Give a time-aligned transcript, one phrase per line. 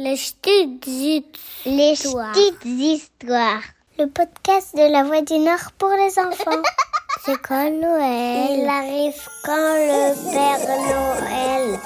[0.00, 2.32] Les petites histoires.
[2.36, 3.62] Les petites histoires.
[3.98, 6.62] Le podcast de la Voix du Nord pour les enfants.
[7.24, 11.80] C'est quand Noël Il arrive quand le Père Noël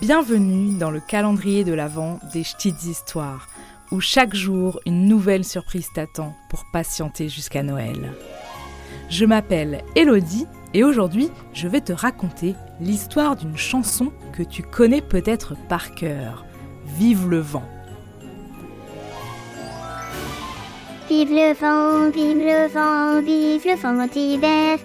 [0.00, 3.48] Bienvenue dans le calendrier de l'Avent des petites histoires,
[3.90, 8.14] où chaque jour une nouvelle surprise t'attend pour patienter jusqu'à Noël.
[9.10, 15.02] Je m'appelle Elodie et aujourd'hui je vais te raconter l'histoire d'une chanson que tu connais
[15.02, 16.46] peut-être par cœur.
[16.86, 17.64] Vive le vent.
[21.08, 24.78] Vive le vent, vive le vent, vive le vent d'hiver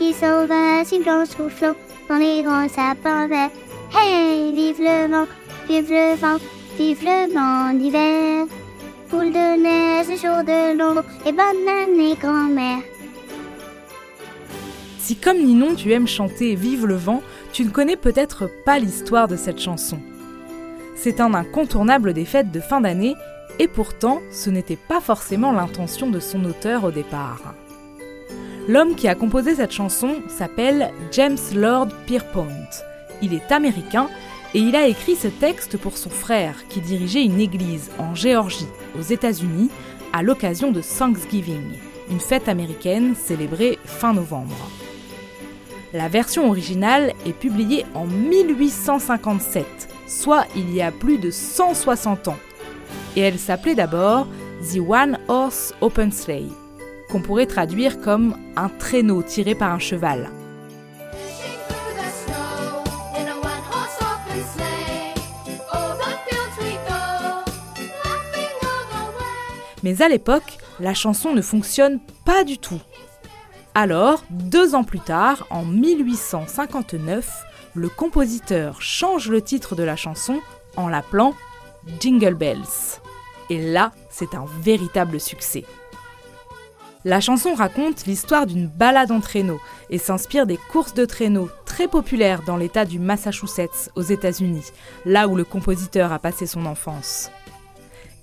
[0.00, 1.74] qui sauvage une blanche soufflant
[2.08, 3.50] dans les grands sapins verts.
[3.94, 5.26] Hey, vive le vent,
[5.68, 6.38] vive le vent,
[6.78, 8.46] vive le vent d'hiver.
[9.10, 12.82] Boule de neige, jour de l'ombre et bonne année grand-mère.
[14.98, 17.22] Si comme Ninon tu aimes chanter Vive le vent,
[17.52, 19.98] tu ne connais peut-être pas l'histoire de cette chanson.
[21.02, 23.16] C'est un incontournable des fêtes de fin d'année
[23.58, 27.54] et pourtant ce n'était pas forcément l'intention de son auteur au départ.
[28.68, 32.46] L'homme qui a composé cette chanson s'appelle James Lord Pierpont.
[33.22, 34.08] Il est américain
[34.52, 38.68] et il a écrit ce texte pour son frère qui dirigeait une église en Géorgie,
[38.98, 39.70] aux États-Unis,
[40.12, 41.78] à l'occasion de Thanksgiving,
[42.10, 44.70] une fête américaine célébrée fin novembre.
[45.94, 52.38] La version originale est publiée en 1857, soit il y a plus de 160 ans.
[53.16, 54.26] Et elle s'appelait d'abord
[54.72, 56.50] The One Horse Open Sleigh,
[57.08, 60.30] qu'on pourrait traduire comme un traîneau tiré par un cheval.
[69.82, 72.80] Mais à l'époque, la chanson ne fonctionne pas du tout.
[73.74, 77.44] Alors, deux ans plus tard, en 1859,
[77.74, 80.40] le compositeur change le titre de la chanson
[80.76, 81.34] en l'appelant
[82.00, 82.98] Jingle Bells.
[83.48, 85.64] Et là, c'est un véritable succès.
[87.04, 91.88] La chanson raconte l'histoire d'une balade en traîneau et s'inspire des courses de traîneau très
[91.88, 94.66] populaires dans l'état du Massachusetts aux États-Unis,
[95.06, 97.30] là où le compositeur a passé son enfance.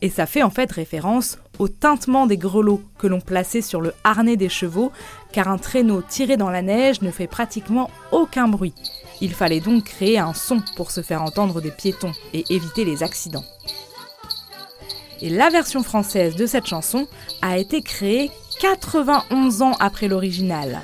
[0.01, 3.93] Et ça fait en fait référence au tintement des grelots que l'on plaçait sur le
[4.03, 4.91] harnais des chevaux,
[5.31, 8.75] car un traîneau tiré dans la neige ne fait pratiquement aucun bruit.
[9.21, 13.01] Il fallait donc créer un son pour se faire entendre des piétons et éviter les
[13.01, 13.45] accidents.
[15.19, 17.07] Et la version française de cette chanson
[17.41, 18.29] a été créée
[18.61, 20.81] 91 ans après l'original.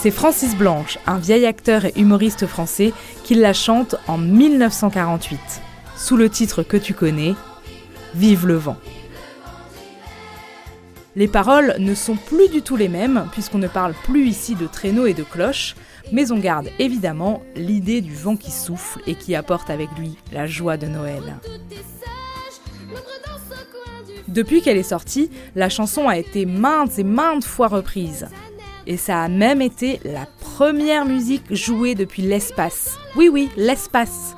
[0.00, 2.92] C'est Francis Blanche, un vieil acteur et humoriste français,
[3.24, 5.62] qui la chante en 1948
[5.96, 7.34] sous le titre que tu connais,
[8.14, 8.76] Vive le vent.
[11.16, 14.66] Les paroles ne sont plus du tout les mêmes, puisqu'on ne parle plus ici de
[14.66, 15.74] traîneaux et de cloches,
[16.12, 20.46] mais on garde évidemment l'idée du vent qui souffle et qui apporte avec lui la
[20.46, 21.36] joie de Noël.
[24.28, 28.26] Depuis qu'elle est sortie, la chanson a été maintes et maintes fois reprise.
[28.86, 32.98] Et ça a même été la première musique jouée depuis l'espace.
[33.16, 34.36] Oui oui, l'espace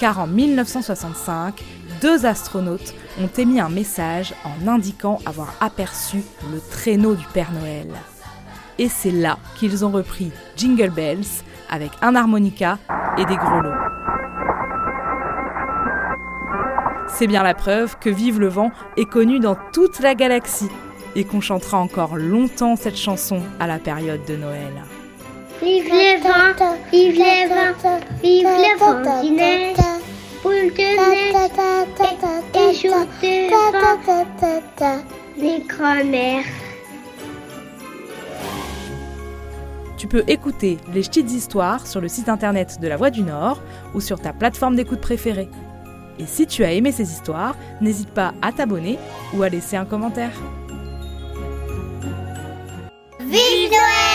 [0.00, 1.62] car en 1965,
[2.00, 7.88] deux astronautes ont émis un message en indiquant avoir aperçu le traîneau du Père Noël.
[8.78, 12.78] Et c'est là qu'ils ont repris Jingle Bells avec un harmonica
[13.18, 13.76] et des grelots.
[17.08, 20.70] C'est bien la preuve que Vive le vent est connu dans toute la galaxie
[21.14, 24.72] et qu'on chantera encore longtemps cette chanson à la période de Noël.
[25.60, 29.79] Vive le vent, vive le vent, vive le vent
[30.50, 33.34] du neige, boule de neige et jour de
[34.78, 35.02] vent,
[35.36, 36.44] les grand-mères.
[39.96, 43.60] Tu peux écouter les petites histoires sur le site internet de La Voix du Nord
[43.94, 45.48] ou sur ta plateforme d'écoute préférée.
[46.18, 48.98] Et si tu as aimé ces histoires, n'hésite pas à t'abonner
[49.34, 50.32] ou à laisser un commentaire.
[53.70, 54.09] Noël